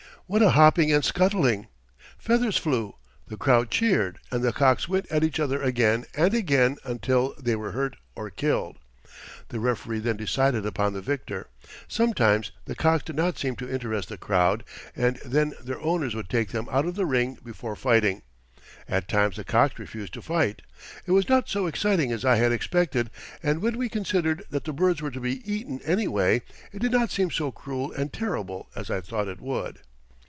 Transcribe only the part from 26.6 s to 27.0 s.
it did